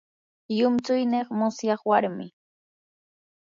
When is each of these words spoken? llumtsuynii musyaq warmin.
llumtsuynii 0.55 1.29
musyaq 1.39 1.81
warmin. 1.89 2.29